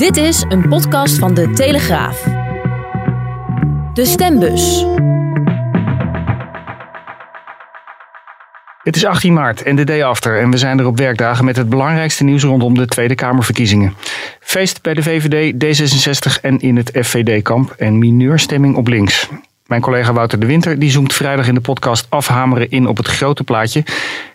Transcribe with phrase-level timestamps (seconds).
[0.00, 2.22] Dit is een podcast van De Telegraaf.
[3.94, 4.84] De Stembus.
[8.82, 11.56] Het is 18 maart en de day after en we zijn er op werkdagen met
[11.56, 13.94] het belangrijkste nieuws rondom de Tweede Kamerverkiezingen.
[14.40, 19.28] Feest bij de VVD, D66 en in het FVD-kamp en mineurstemming op links.
[19.66, 23.06] Mijn collega Wouter de Winter die zoomt vrijdag in de podcast Afhameren in op het
[23.06, 23.84] grote plaatje.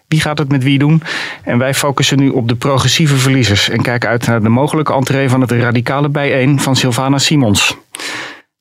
[0.08, 1.02] Wie gaat het met wie doen?
[1.44, 5.30] En wij focussen nu op de progressieve verliezers en kijken uit naar de mogelijke entree
[5.30, 7.77] van het radicale bijeen van Sylvana Simons.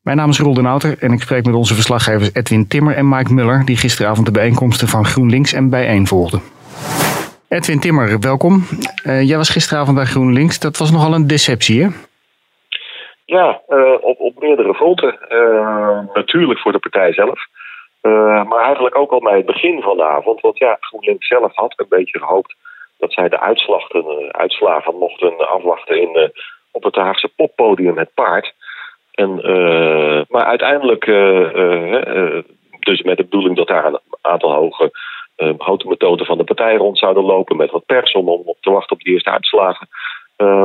[0.02, 3.08] Mijn naam is Roel den Outer en ik spreek met onze verslaggevers Edwin Timmer en
[3.08, 6.41] Mike Muller, die gisteravond de bijeenkomsten van GroenLinks en Bijeen volgden.
[7.48, 8.64] Edwin Timmer, welkom.
[9.06, 10.60] Uh, jij was gisteravond bij GroenLinks.
[10.60, 11.88] Dat was nogal een deceptie, hè?
[13.24, 15.19] Ja, uh, op, op meerdere fronten.
[15.28, 17.38] Uh, natuurlijk voor de partij zelf.
[18.48, 20.41] Maar eigenlijk ook al bij het begin van de avond.
[20.41, 22.55] Want ja, GroenLinks zelf had een beetje gehoopt
[22.98, 26.32] dat zij de uitslagen, uitslagen mochten afwachten in,
[26.70, 28.55] op het Haagse poppodium Het Paard.
[29.12, 29.34] En,
[30.28, 31.05] maar uiteindelijk,
[32.80, 34.91] dus met de bedoeling dat daar een aantal hoge
[35.58, 38.97] houten methoden van de partij rond zouden lopen met wat pers om, om te wachten
[38.97, 39.88] op de eerste uitslagen.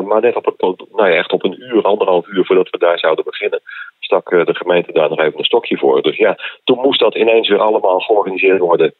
[0.05, 0.59] maar net op het,
[0.91, 3.61] nou ja, echt op een uur, anderhalf uur voordat we daar zouden beginnen,
[4.09, 6.01] stak de gemeente daar nog even een stokje voor.
[6.01, 8.93] Dus ja, toen moest dat ineens weer allemaal georganiseerd worden,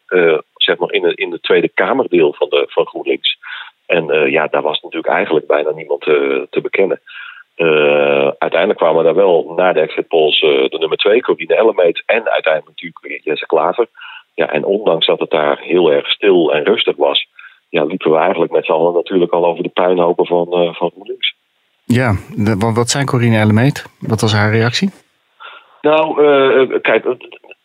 [0.56, 3.38] zeg maar in, de, in de Tweede Kamerdeel van, de, van GroenLinks.
[3.86, 6.02] En ja, daar was natuurlijk eigenlijk bijna niemand
[6.50, 7.02] te bekennen.
[7.56, 12.04] Uh, uiteindelijk kwamen daar wel na de exit polls uh, de nummer twee, Corine Ellemeet,
[12.06, 13.88] en uiteindelijk natuurlijk Jesse Klaver.
[14.33, 17.28] Ja, en ondanks dat het daar heel erg stil en rustig was,
[17.70, 20.92] ja, liepen we eigenlijk met z'n allen natuurlijk al over de puinhopen van, uh, van
[20.92, 21.36] GroenLinks.
[21.83, 23.86] Ja, de, wat zijn Corine Ellemeet?
[24.00, 24.89] Wat was haar reactie?
[25.82, 27.06] Nou, kijk,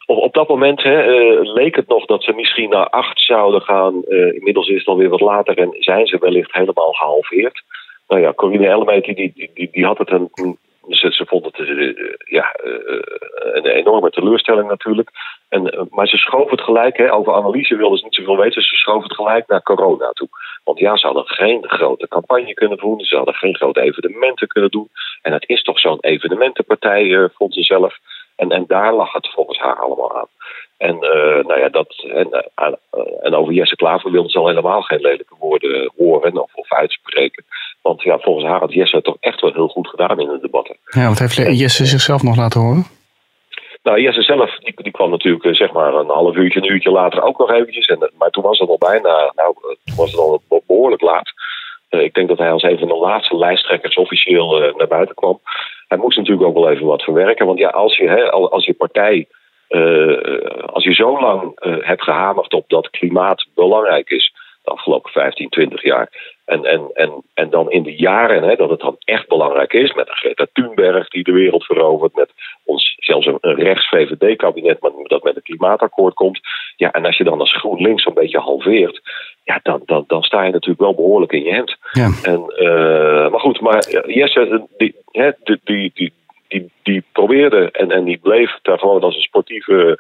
[0.06, 1.02] op, dat moment hè,
[1.40, 4.02] leek het nog dat ze misschien naar acht zouden gaan.
[4.08, 7.62] inmiddels is het alweer wat later en zijn ze wellicht helemaal gehalveerd
[8.08, 10.58] nou ja, Corine Ellemeet die, die, die, had het een.
[10.88, 11.56] Ze, ze vond het
[12.28, 12.54] ja,
[13.52, 15.10] een enorme teleurstelling natuurlijk.
[15.48, 18.76] En, maar ze schoof het gelijk, hè, over analyse wilden ze niet zoveel weten, ze
[18.76, 20.28] schoof het gelijk naar corona toe.
[20.64, 24.70] Want ja, ze hadden geen grote campagne kunnen voeren, ze hadden geen grote evenementen kunnen
[24.70, 24.88] doen.
[25.22, 27.96] En het is toch zo'n evenementenpartij, vond ze zelf.
[28.36, 30.28] En, en daar lag het volgens haar allemaal aan.
[30.76, 30.98] En,
[31.46, 32.50] nou ja, dat, en,
[33.22, 37.44] en over Jesse Klaver wilde ze al helemaal geen lelijke woorden horen of, of uitspreken.
[37.82, 40.38] Want ja, volgens haar had Jesse het toch echt wel heel goed gedaan in de
[40.40, 40.76] debatten.
[40.84, 42.84] Ja, wat heeft Jesse zichzelf nog laten horen?
[43.84, 46.90] Nou, Jesse zelf, die, die kwam natuurlijk eh, zeg maar een half uurtje, een uurtje
[46.90, 47.86] later ook nog eventjes.
[47.86, 49.54] En, maar toen was het al bijna, nou,
[49.84, 50.42] toen was het al
[51.90, 55.14] Uh, ik denk dat hij als een van de laatste lijsttrekkers officieel uh, naar buiten
[55.14, 55.40] kwam.
[55.88, 57.46] Hij moest natuurlijk ook wel even wat verwerken.
[57.46, 59.26] Want ja, als je, hè, als je partij,
[60.66, 61.52] als je zo lang
[61.84, 64.32] hebt gehamerd op dat klimaat belangrijk is,
[64.64, 66.34] de afgelopen 15, 20 jaar.
[66.44, 69.92] En, en, en, en dan in de jaren hè, dat het dan echt belangrijk is,
[69.92, 72.30] met Greta Thunberg die de wereld verovert, met
[72.64, 76.40] ons zelfs een, rechts-VVD-kabinet dat met een klimaatakkoord komt.
[76.76, 79.00] Ja, en als je dan als GroenLinks een beetje halveert,
[79.44, 81.76] ja, dan, dan, dan sta je natuurlijk wel behoorlijk in je hemd.
[81.92, 82.10] Ja.
[82.22, 86.12] En, uh, maar goed, maar Jesse, die, hè, die, die, die,
[86.48, 89.98] die, die probeerde en, en die bleef daar gewoon als een sportieve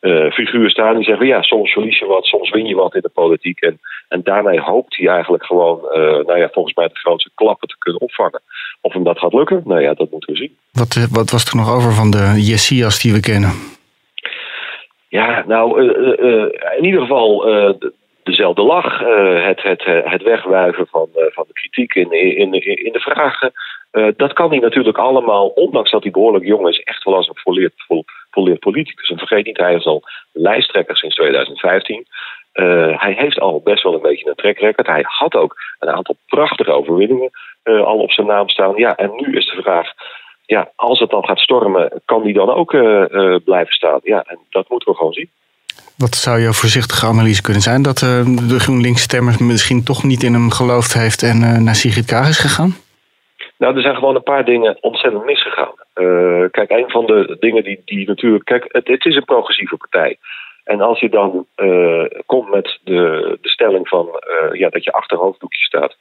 [0.00, 3.00] uh, figuur staan die zeggen: ja, soms verlies je wat, soms win je wat in
[3.00, 3.60] de politiek.
[3.60, 7.68] En, en daarmee hoopt hij eigenlijk gewoon, uh, nou ja, volgens mij de grootste klappen
[7.68, 8.42] te kunnen opvangen.
[8.80, 10.56] Of hem dat gaat lukken, nou ja, dat moeten we zien.
[10.72, 13.50] Wat, eh, wat was er nog over van de Jessias die we kennen?
[15.08, 17.48] Ja, nou, uh, in ieder geval
[18.24, 18.98] dezelfde lach,
[19.44, 22.52] het, het, het wegwuiven van, van de kritiek in, in,
[22.84, 23.52] in de vragen.
[24.16, 27.36] dat kan hij natuurlijk allemaal, ondanks dat hij behoorlijk jong is, echt wel als een
[27.36, 29.10] volleerd, vol, volleerd politicus.
[29.10, 30.02] En vergeet niet, hij is al
[30.32, 32.06] lijsttrekker sinds 2015.
[32.54, 36.16] Uh, hij heeft al best wel een beetje een track Hij had ook een aantal
[36.26, 37.30] prachtige overwinningen
[37.64, 38.76] uh, al op zijn naam staan.
[38.76, 39.92] Ja, en nu is de vraag:
[40.46, 42.70] ja, als het dan gaat stormen, kan die dan ook
[43.44, 44.00] blijven staan?
[44.02, 45.30] Ja, en dat moeten we gewoon zien.
[45.96, 47.82] Wat zou jouw voorzichtige analyse kunnen zijn?
[47.82, 52.38] Dat de GroenLinks-stemmers misschien toch niet in hem geloofd heeft en naar Sigrid Kaag is
[52.38, 52.74] gegaan?
[53.58, 55.72] Nou, er zijn gewoon een paar dingen ontzettend misgegaan.
[55.94, 58.44] Uh, kijk, een van de dingen die, die natuurlijk.
[58.44, 60.18] Kijk, het, het is een progressieve partij.
[60.64, 61.46] En als je dan
[62.26, 64.08] komt met de, de stelling van
[64.52, 65.96] ja, dat je achter hoofddoekje staat.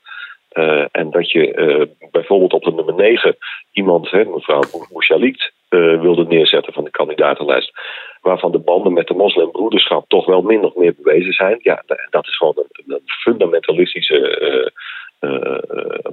[0.92, 3.36] En dat je bijvoorbeeld op de nummer 9
[3.72, 4.62] iemand, hè, mevrouw
[4.92, 7.72] Mouchalikt, wilde neerzetten van de kandidatenlijst.
[8.22, 11.60] Waarvan de banden met de moslimbroederschap toch wel min of meer bewezen zijn.
[11.62, 14.72] Ja, dat is gewoon een, fundamentalistische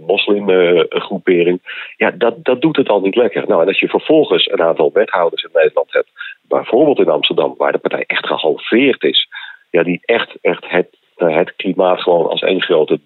[0.06, 1.60] moslimgroepering.
[1.96, 3.48] ja, dat, dat doet het al niet lekker.
[3.48, 6.10] Nou, en als je vervolgens een aantal wethouders in Nederland hebt,
[6.48, 9.28] bijvoorbeeld in Amsterdam, waar de partij echt gehalveerd is,
[9.70, 13.00] ja, die echt, echt het, het klimaat gewoon als één grote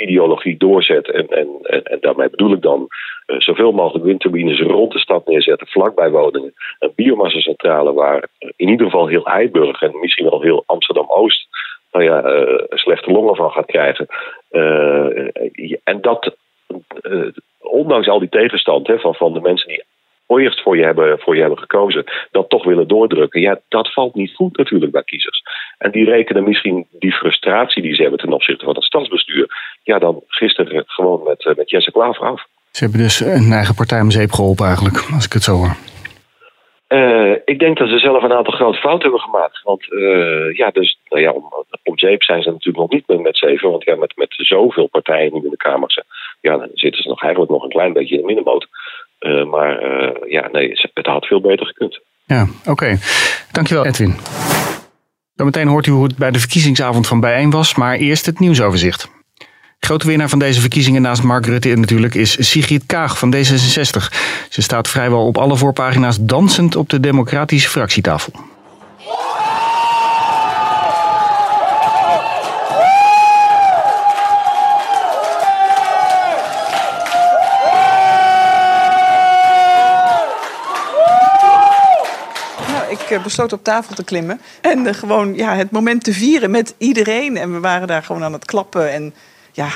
[0.00, 1.10] dram-ideologie doorzet.
[1.10, 2.88] En, en, en, daarmee bedoel ik dan
[3.26, 6.52] uh, zoveel mogelijk windturbines rond de stad neerzetten, vlakbij woningen.
[6.78, 11.48] Een biomassacentrale waar in ieder geval heel Eiburg en misschien wel heel Amsterdam-Oost
[11.92, 14.06] nou ja, uh, slechte longen van gaat krijgen.
[14.50, 15.28] Uh,
[15.84, 16.36] en dat,
[17.60, 19.84] ondanks al die tegenstand hè, van, van de mensen die
[20.38, 23.40] eerst voor je, hebben, voor je hebben gekozen, dat toch willen doordrukken.
[23.40, 25.42] Ja, dat valt niet goed natuurlijk bij kiezers.
[25.78, 29.48] En die rekenen misschien die frustratie die ze hebben ten opzichte van het stadsbestuur,
[29.82, 32.46] ja, dan gisteren gewoon met, met Jesse Klaver af.
[32.70, 35.76] Ze hebben dus een eigen partij om zeep geholpen eigenlijk, als ik het zo hoor.
[36.88, 39.62] Uh, ik denk dat ze zelf een aantal grote fouten hebben gemaakt.
[39.62, 43.20] Want uh, ja, dus, nou ja, om, om zeep zijn ze natuurlijk nog niet met,
[43.20, 43.70] met zeven.
[43.70, 46.04] Want ja, met, met zoveel partijen nu in de Kamer
[46.40, 48.66] ja, dan zitten ze nog eigenlijk nog een klein beetje in de middenmoot.
[49.20, 49.82] Uh, maar
[50.28, 52.00] ja, nee, het had veel beter gekund.
[52.24, 52.96] Ja, oké.
[53.52, 54.14] Dankjewel Edwin.
[55.34, 59.19] Zometeen hoort u hoe het bij de verkiezingsavond van bijeen was, maar eerst het nieuwsoverzicht.
[59.80, 64.18] Grote winnaar van deze verkiezingen naast Mark Rutte natuurlijk is Sigrid Kaag van D66.
[64.48, 68.32] Ze staat vrijwel op alle voorpagina's dansend op de democratische fractietafel.
[82.88, 84.40] ik eh, besloot op tafel te klimmen.
[84.60, 87.36] En uh, gewoon ja, het moment te vieren met iedereen.
[87.36, 88.92] En we waren daar gewoon aan het klappen.
[88.92, 89.14] En
[89.52, 89.68] ja,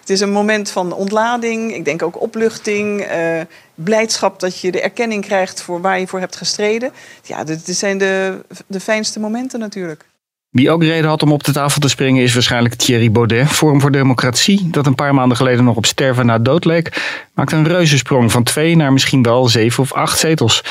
[0.00, 1.74] het is een moment van ontlading.
[1.74, 3.00] Ik denk ook opluchting.
[3.00, 3.40] Uh,
[3.74, 6.92] blijdschap dat je de erkenning krijgt voor waar je voor hebt gestreden.
[7.22, 10.04] Ja, dit zijn de, de fijnste momenten natuurlijk.
[10.52, 13.48] Wie ook reden had om op de tafel te springen is waarschijnlijk Thierry Baudet.
[13.48, 17.02] Forum voor Democratie, dat een paar maanden geleden nog op sterven na dood leek,
[17.34, 20.64] maakt een reuzensprong van twee naar misschien wel zeven of acht zetels.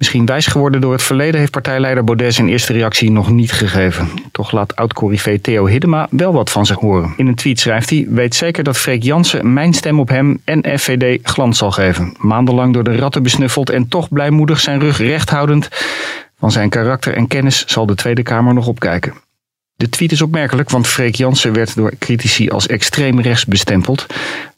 [0.00, 4.08] Misschien wijs geworden door het verleden heeft partijleider Baudet zijn eerste reactie nog niet gegeven.
[4.32, 7.14] Toch laat oud-corrivé Theo Hiddema wel wat van zich horen.
[7.16, 10.78] In een tweet schrijft hij, weet zeker dat Freek Jansen mijn stem op hem en
[10.78, 12.14] FVD glans zal geven.
[12.18, 15.68] Maandenlang door de ratten besnuffeld en toch blijmoedig zijn rug recht houdend.
[16.38, 19.14] Van zijn karakter en kennis zal de Tweede Kamer nog opkijken.
[19.76, 24.06] De tweet is opmerkelijk, want Freek Jansen werd door critici als extreem rechts bestempeld.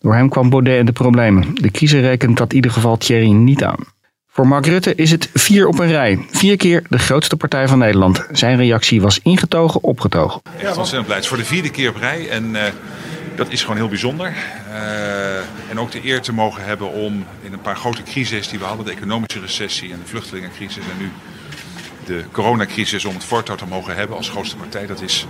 [0.00, 1.54] Door hem kwam Baudet in de problemen.
[1.54, 4.00] De kiezer rekent dat in ieder geval Thierry niet aan.
[4.34, 6.26] Voor Mark Rutte is het vier op een rij.
[6.30, 8.26] Vier keer de grootste partij van Nederland.
[8.30, 10.42] Zijn reactie was ingetogen, opgetogen.
[10.60, 11.14] Ja, ontzettend blij.
[11.14, 12.62] Het is voor de vierde keer op rij en uh,
[13.36, 14.34] dat is gewoon heel bijzonder.
[14.68, 15.36] Uh,
[15.70, 18.64] en ook de eer te mogen hebben om in een paar grote crises die we
[18.64, 21.10] hadden, de economische recessie en de vluchtelingencrisis en nu
[22.06, 25.26] de coronacrisis, om het voortouw te mogen hebben als grootste partij, dat, is,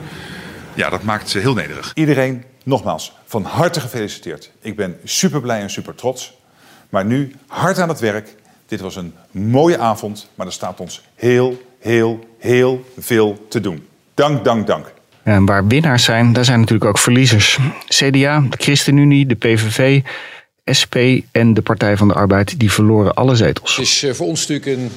[0.74, 1.90] ja, dat maakt heel nederig.
[1.94, 4.50] Iedereen, nogmaals, van harte gefeliciteerd.
[4.60, 6.40] Ik ben super blij en super trots.
[6.88, 8.34] Maar nu hard aan het werk
[8.72, 13.86] dit was een mooie avond, maar er staat ons heel, heel, heel veel te doen.
[14.14, 14.92] Dank, dank, dank.
[15.22, 17.58] En waar winnaars zijn, daar zijn natuurlijk ook verliezers.
[17.86, 20.00] CDA, de ChristenUnie, de PVV,
[20.80, 20.94] SP
[21.32, 23.76] en de Partij van de Arbeid, die verloren alle zetels.
[23.76, 24.90] Het is eh, voor ons natuurlijk een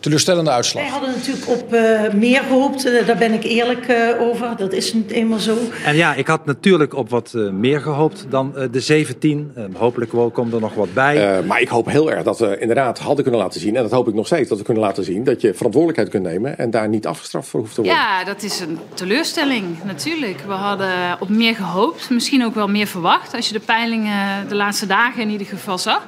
[0.00, 0.82] teleurstellende uitslag.
[0.82, 4.56] Wij hadden natuurlijk op uh, meer gehoopt, uh, daar ben ik eerlijk uh, over.
[4.56, 5.56] Dat is niet eenmaal zo.
[5.84, 9.52] En ja, ik had natuurlijk op wat meer gehoopt dan de 17.
[9.76, 11.42] hopelijk komt er nog wat bij.
[11.42, 14.08] maar ik hoop heel erg dat we inderdaad hadden kunnen laten zien, en dat hoop
[14.08, 16.88] ik nog steeds, dat we kunnen laten zien dat je verantwoordelijkheid kunt nemen en daar
[16.88, 18.00] niet afgestraft voor hoeft te worden.
[18.00, 20.40] Ja, dat is een teleurstelling natuurlijk.
[20.46, 20.90] We hadden
[21.20, 25.22] op meer gehoopt, misschien ook wel meer verwacht, als je de peilingen de laatste dagen
[25.22, 26.06] in ieder geval zag.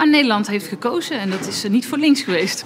[0.00, 2.64] Maar Nederland heeft gekozen en dat is niet voor links geweest.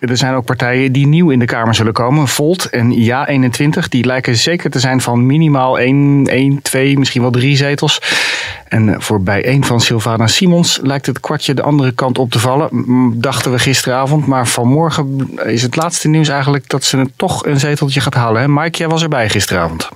[0.00, 2.28] Er zijn ook partijen die nieuw in de Kamer zullen komen.
[2.28, 7.30] Volt en Ja21, die lijken zeker te zijn van minimaal 1, 1 2, misschien wel
[7.30, 8.00] 3 zetels.
[8.68, 12.38] En voor bij een van Sylvana Simons lijkt het kwartje de andere kant op te
[12.38, 12.70] vallen.
[13.20, 18.00] Dachten we gisteravond, maar vanmorgen is het laatste nieuws eigenlijk dat ze toch een zeteltje
[18.00, 18.40] gaat halen.
[18.40, 18.48] Hè?
[18.48, 19.88] Mike, jij was erbij gisteravond.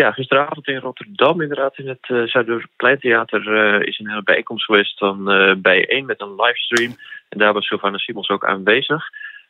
[0.00, 4.98] Ja, gisteravond in Rotterdam, inderdaad, in het uh, Zuiderpleintheater uh, is een hele bijeenkomst geweest
[4.98, 6.96] van uh, bijeen met een livestream.
[7.28, 9.04] En daar was Sylvana Simons ook aanwezig.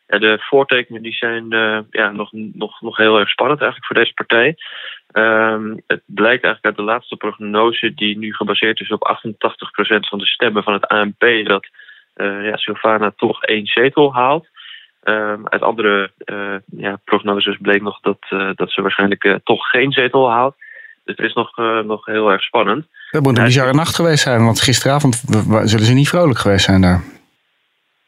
[0.06, 1.48] De voortekenen die zijn
[1.90, 4.56] ja, nog, nog, nog heel erg spannend eigenlijk voor deze partij.
[5.12, 9.34] Um, het blijkt eigenlijk uit de laatste prognose, die nu gebaseerd is op 88%
[10.08, 11.66] van de stemmen van het ANP, dat
[12.42, 14.48] ja, Sylvana toch één zetel haalt.
[15.04, 19.68] Um, uit andere uh, ja, prognoses bleek nog dat, uh, dat ze waarschijnlijk uh, toch
[19.68, 20.54] geen zetel haalt.
[21.04, 22.86] Dus het is nog, nog heel erg spannend.
[23.10, 25.14] Dat moet een bizarre nacht geweest zijn, want gisteravond
[25.64, 27.02] zullen ze niet vrolijk geweest zijn daar.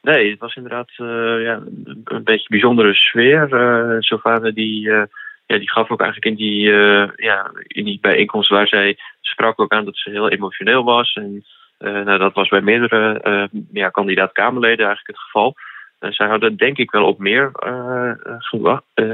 [0.03, 1.61] Nee, het was inderdaad eh, ja,
[2.05, 3.55] een beetje bijzondere sfeer.
[3.55, 5.03] Eh Sylvana die, eh,
[5.47, 9.61] ja, die gaf ook eigenlijk in die, eh, ja, in die bijeenkomst waar zij sprak
[9.61, 11.13] ook aan dat ze heel emotioneel was.
[11.15, 11.45] En
[11.79, 15.55] eh, nou, dat was bij meerdere eh, ja, kandidaat-Kamerleden eigenlijk het geval.
[16.03, 18.83] En zij hadden denk ik wel op meer eh, eh, gewacht.
[18.95, 19.05] eh,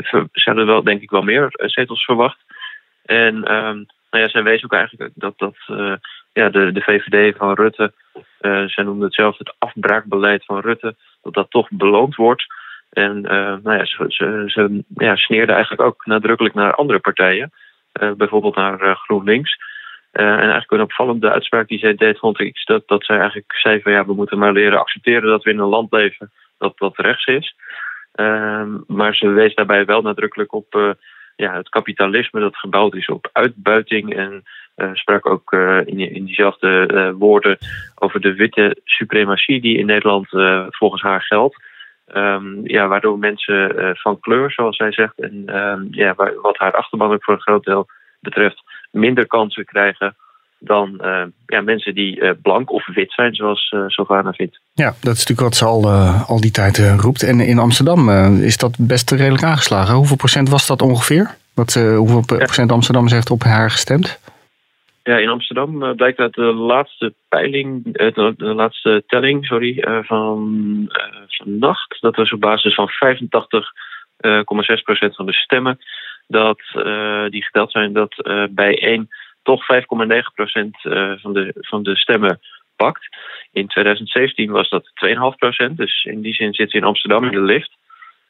[0.00, 2.38] ver- ze hadden wel denk ik wel meer eh, zetels verwacht.
[3.04, 3.76] En ehm,
[4.10, 5.94] nou ja, zij wees ook eigenlijk dat, dat eh,
[6.32, 7.92] ja, de, de VVD van Rutte,
[8.40, 12.44] eh zij noemde het zelf het afbraakbeleid van Rutte, dat dat toch beloond wordt.
[12.90, 17.52] En eh, nou ja, ze, ze, ze ja, sneerde eigenlijk ook nadrukkelijk naar andere partijen,
[17.92, 19.56] eh, bijvoorbeeld naar eh, GroenLinks.
[20.12, 23.52] Eh, en eigenlijk een opvallende uitspraak die zij deed, vond ik, dat, dat zij eigenlijk
[23.52, 26.78] zei van ja, we moeten maar leren accepteren dat we in een land leven dat
[26.78, 27.56] dat rechts is.
[28.12, 30.90] Ehm, maar ze wees daarbij wel nadrukkelijk op eh,
[31.36, 34.14] ja, het kapitalisme dat gebouwd is op uitbuiting.
[34.14, 34.42] En
[34.74, 35.52] eh, sprak ook
[35.84, 37.58] in, in diezelfde woorden
[37.94, 40.28] over de witte suprematie die in Nederland
[40.68, 41.56] volgens haar geldt.
[42.06, 47.12] Ehm, ja, waardoor mensen van kleur, zoals zij zegt, en ehm, ja, wat haar achterban
[47.12, 47.86] ook voor een groot deel
[48.20, 50.16] betreft, minder kansen krijgen
[50.64, 54.60] dan eh, ja, mensen die eh, blank of wit zijn, zoals Sylvana vindt.
[54.72, 55.88] Ja, dat is natuurlijk wat ze al,
[56.26, 57.22] al die tijd roept.
[57.22, 58.08] En in Amsterdam
[58.42, 59.94] is dat best redelijk aangeslagen.
[59.94, 61.36] Hoeveel procent was dat ongeveer?
[61.54, 64.20] Wat, hoeveel procent Amsterdammers heeft op haar gestemd?
[65.02, 70.92] Ja, in Amsterdam blijkt uit de laatste peiling, de, laatste telling, sorry, van
[71.28, 71.96] vannacht.
[72.00, 72.90] Dat was op basis van 85,6%
[75.14, 75.78] van de stemmen
[76.26, 79.08] dat eh, die geteld zijn, dat eh, bij één
[79.42, 79.80] toch 5,9%
[80.82, 82.40] eh, van, de, van de stemmen
[82.76, 83.16] pakt.
[83.52, 84.90] In 2017 was dat
[85.68, 87.76] 2,5%, dus in die zin zit ze in Amsterdam in de lift.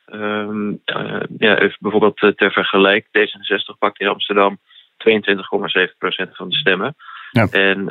[0.07, 4.59] Ehm, eh, ja, even bijvoorbeeld ter vergelijk, D66 pakt in Amsterdam
[4.97, 6.95] 22,7% van de stemmen.
[7.31, 7.47] Ja.
[7.51, 7.87] En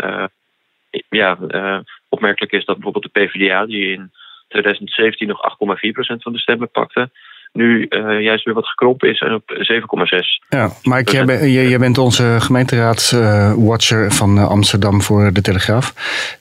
[1.10, 1.38] ja,
[2.10, 4.12] opmerkelijk is dat bijvoorbeeld de PvdA, die in
[4.48, 7.10] 2017 nog 8,4% van de stemmen pakte,
[7.54, 10.48] nu eh, juist weer wat gekrompen is en op 7,6%.
[10.50, 15.94] Ja, Mike, jij, ben- jij, bent onze gemeenteraadswatcher van eh, Amsterdam voor de Telegraaf.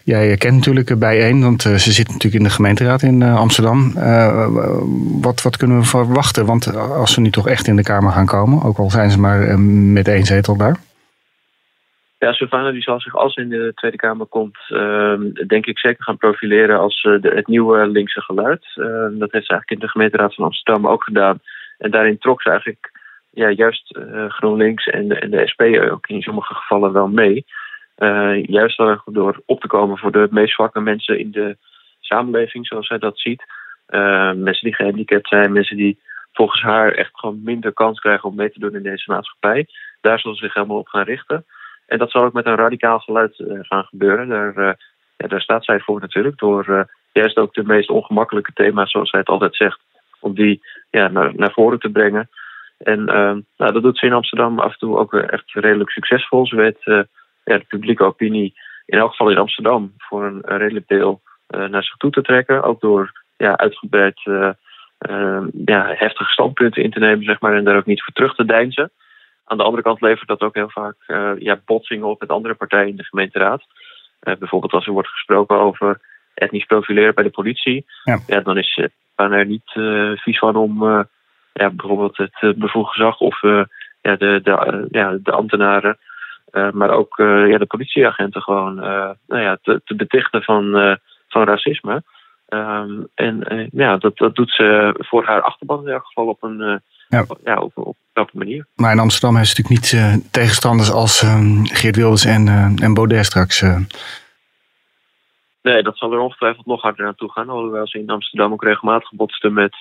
[0.05, 3.93] Jij kent natuurlijk bijeen, want eh, ze zit natuurlijk in de gemeenteraad in eh, Amsterdam.
[3.97, 4.47] Eh,
[5.21, 6.47] wat, wat kunnen we verwachten?
[6.47, 9.19] Want als ze nu toch echt in de Kamer gaan komen, ook al zijn ze
[9.21, 9.55] maar eh,
[9.93, 10.77] met één zetel daar.
[12.21, 16.05] Ja, Sylvana die zal zich als in de Tweede Kamer komt, ehm, denk ik zeker
[16.05, 18.65] gaan profileren als eh, het nieuwe linkse geluid.
[18.75, 21.41] Ehm, dat heeft ze eigenlijk in de gemeenteraad van Amsterdam ook gedaan.
[21.79, 22.91] En daarin trok ze eigenlijk
[23.31, 27.45] ja, juist eh, GroenLinks en de, en de SP ook in sommige gevallen wel mee.
[27.95, 31.57] Eh, juist door- op te komen voor de meest zwakke mensen in de
[32.01, 33.43] samenleving, zoals zij dat ziet.
[33.87, 35.99] Eh, mensen die gehandicapt zijn, mensen die
[36.33, 39.67] volgens haar echt gewoon minder kans krijgen om mee te doen in deze maatschappij.
[40.01, 41.45] Daar zal ze zich helemaal op gaan richten.
[41.91, 44.29] En dat zal ook met een radicaal geluid eh, gaan gebeuren.
[44.29, 44.73] Daar, eh,
[45.17, 46.39] ja, daar staat zij voor natuurlijk.
[46.39, 46.83] Door eh,
[47.13, 49.81] juist ook de meest ongemakkelijke thema's, zoals zij het altijd zegt,
[50.21, 52.29] om die ja, naar, naar voren te brengen.
[52.79, 56.47] En eh, nou, dat doet ze in Amsterdam af en toe ook echt redelijk succesvol.
[56.47, 58.55] Ze weet de publieke opinie,
[58.87, 62.63] in elk geval in Amsterdam, voor een, redelijk deel naar zich toe te trekken.
[62.63, 64.51] Ook door ja, uitgebreid eh,
[64.99, 68.35] eh, ja, heftige standpunten in te nemen, zeg maar, en daar ook niet voor terug
[68.35, 68.91] te deinzen.
[69.51, 72.55] Aan de andere kant levert dat ook heel vaak eh, ja, botsingen op met andere
[72.55, 73.63] partijen in de gemeenteraad.
[74.21, 76.01] Eh, bijvoorbeeld als er wordt gesproken over
[76.35, 77.87] etnisch profileren bij de politie.
[78.05, 78.41] Ja.
[78.41, 81.01] dan is uh, er niet eh, vies van om eh,
[81.53, 83.41] ja, bijvoorbeeld het bevoegd gezag of
[84.01, 85.99] ja, de, de, ja, de ambtenaren,
[86.53, 90.97] uh, maar ook ja, de politieagenten gewoon nou ja, te, te betichten van,
[91.29, 92.03] van racisme.
[92.49, 96.83] Um, en ja, dat, dat doet ze voor haar achterban in elk geval op een
[97.11, 97.25] ja.
[97.45, 98.67] ja, op, op een manier.
[98.77, 102.83] Maar in Amsterdam heeft ze natuurlijk niet uh, tegenstanders als uh, Geert Wilders en, uh,
[102.83, 103.63] en Baudet straks.
[103.63, 103.79] uh.
[105.63, 107.49] Nee, dat zal er ongetwijfeld nog harder aan toe gaan.
[107.49, 109.77] Alhoewel ze in Amsterdam ook regelmatig botsten met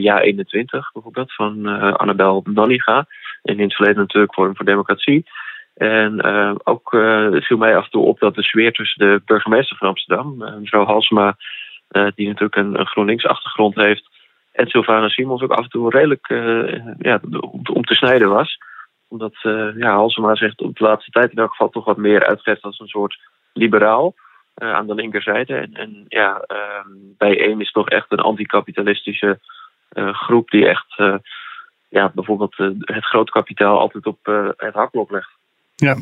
[0.00, 1.66] Ja 21 bijvoorbeeld van
[1.96, 3.06] Annabel Nanninga.
[3.42, 5.26] En in het verleden natuurlijk Forum voor Democratie.
[5.74, 6.24] En
[6.64, 6.90] ook
[7.32, 10.84] viel mij af en toe op dat de sfeer tussen de burgemeester van Amsterdam, mevrouw
[10.84, 11.36] Halsema,
[12.14, 14.08] die natuurlijk een, een GroenLinks-achtergrond heeft,
[14.58, 17.20] en Sylvana Simons ook af en toe redelijk uh, ja,
[17.72, 18.58] om, te snijden was.
[19.08, 22.26] Omdat uh, ja, Halsema zich op de laatste tijd in elk geval toch wat meer
[22.26, 23.18] uitgeeft als een soort
[23.52, 24.14] liberaal
[24.62, 25.54] uh, aan de linkerzijde.
[25.54, 26.44] En, en ja,
[27.18, 29.38] bij één is toch echt een anticapitalistische
[29.94, 31.02] groep die echt
[31.88, 34.18] ja, bijvoorbeeld het grote kapitaal altijd op
[34.56, 35.30] het hakblok legt.
[35.74, 35.96] Ja.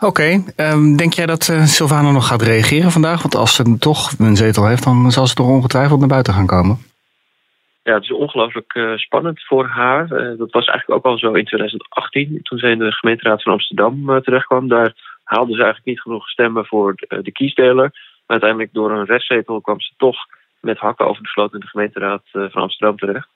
[0.00, 3.22] Oké, um, denk jij dat uh, Sylvana nog gaat reageren vandaag?
[3.22, 6.46] Want als ze toch een zetel heeft, dan zal ze toch ongetwijfeld naar buiten gaan
[6.46, 6.87] komen
[7.88, 10.02] ja, het is ongelooflijk uh, spannend voor haar.
[10.02, 13.52] Uh, dat was eigenlijk ook al zo in 2018, toen zij in de gemeenteraad van
[13.52, 14.68] Amsterdam uh, terechtkwam.
[14.68, 14.92] Daar
[15.24, 17.90] haalden ze eigenlijk niet genoeg stemmen voor de, de kiesdeler.
[18.26, 20.16] Maar uiteindelijk door een restzetel kwam ze toch
[20.60, 23.28] met hakken over de sloot in de gemeenteraad van Amsterdam terecht.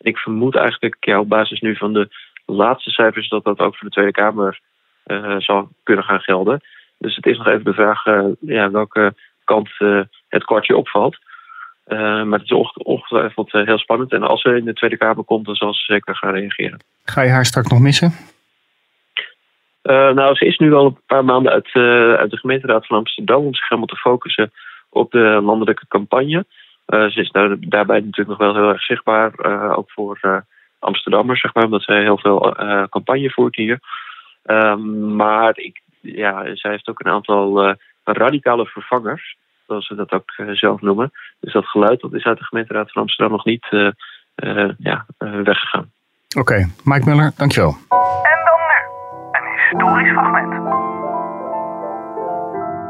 [0.00, 2.08] Ik vermoed eigenlijk ja, op basis nu van de
[2.46, 4.60] laatste cijfers dat dat ook voor de Tweede Kamer
[5.38, 6.60] zal kunnen gaan gelden.
[6.98, 8.04] Dus het is nog even de vraag
[8.40, 9.14] ja, welke
[9.44, 9.70] kant
[10.28, 11.18] het kwartje opvalt.
[11.88, 14.12] Maar het is ongetwijfeld heel spannend.
[14.12, 16.78] En als ze in de Tweede Kamer komt, dan zal ze zeker gaan reageren.
[17.04, 18.12] Ga je haar straks nog missen?
[19.82, 21.68] nou, ze is nu al een paar maanden uit,
[22.18, 24.52] uit de gemeenteraad van Amsterdam om zich helemaal te focussen
[24.90, 26.44] op de landelijke campagne.
[26.86, 29.32] ze is daar, daarbij natuurlijk nog wel heel erg zichtbaar,
[29.76, 30.44] ook voor
[30.78, 32.56] Amsterdammers, zeg maar, omdat zij heel veel
[32.88, 33.80] campagne voert hier.
[34.44, 39.36] Um, maar ik, ja, zij heeft ook een aantal radicale vervangers,
[39.68, 41.10] zoals ze dat ook uh, zelf noemen.
[41.40, 43.90] Dus dat geluid dat is uit de gemeenteraad van Amsterdam nog niet uh,
[44.78, 45.90] ja, weggegaan.
[46.28, 46.66] Oké, okay.
[46.84, 47.70] Mike Muller, dankjewel.
[47.70, 48.80] En dan nu,
[49.32, 50.86] een historisch fragment.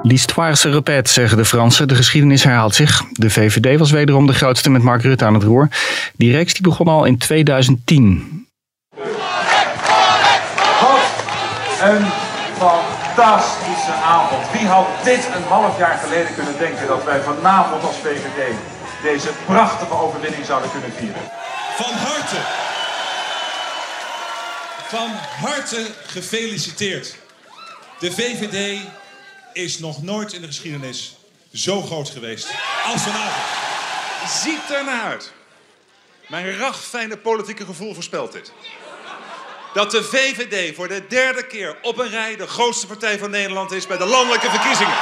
[0.02, 1.88] L'histoire se répète, zeggen de Fransen.
[1.88, 3.02] De geschiedenis herhaalt zich.
[3.12, 5.68] De VVD was wederom de grootste met Mark Rutte aan het roer.
[6.16, 8.46] Die reeks die begon al in 2010.
[11.82, 12.04] Een
[13.18, 14.50] fantastische avond.
[14.52, 18.54] Wie had dit een half jaar geleden kunnen denken dat wij vanavond als VVD
[19.02, 21.22] deze prachtige overwinning zouden kunnen vieren?
[21.76, 22.36] Van harte,
[24.88, 25.10] van
[25.46, 27.16] harte gefeliciteerd.
[27.98, 28.80] De VVD
[29.52, 31.16] is nog nooit in de geschiedenis
[31.52, 32.48] zo groot geweest
[32.84, 33.44] als vanavond.
[34.30, 35.32] Ziet er naar uit.
[36.28, 38.52] Mijn ragfijne politieke gevoel voorspelt dit
[39.74, 43.72] dat de VVD voor de derde keer op een rij de grootste partij van Nederland
[43.72, 44.94] is bij de landelijke verkiezingen.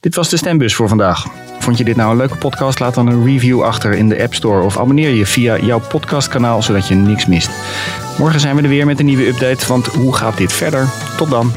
[0.00, 1.26] Dit was de stembus voor vandaag.
[1.58, 2.78] Vond je dit nou een leuke podcast?
[2.78, 6.62] Laat dan een review achter in de App Store of abonneer je via jouw podcastkanaal
[6.62, 7.50] zodat je niks mist.
[8.18, 10.88] Morgen zijn we er weer met een nieuwe update, want hoe gaat dit verder?
[11.16, 11.52] Tot dan.